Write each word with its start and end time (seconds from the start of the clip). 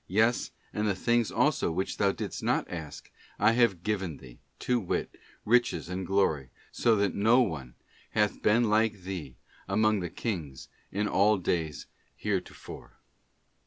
yea, 0.07 0.31
and 0.73 0.87
the 0.87 0.95
things 0.95 1.29
also 1.31 1.71
which 1.71 1.97
thou 1.97 2.11
didst 2.11 2.41
not 2.41 2.67
ask, 2.71 3.11
I 3.37 3.51
have» 3.51 3.83
given 3.83 4.17
thee, 4.17 4.39
to 4.61 4.79
wit, 4.79 5.13
riches 5.45 5.89
and 5.89 6.07
glory, 6.07 6.49
so 6.71 6.95
that 6.95 7.13
no 7.13 7.41
one 7.41 7.75
hath 8.15 8.41
been 8.41 8.63
like 8.67 9.01
thee 9.01 9.35
among 9.67 9.99
the 9.99 10.09
kings 10.09 10.69
in 10.91 11.07
all 11.07 11.37
days 11.37 11.85
heretofore. 12.15 12.97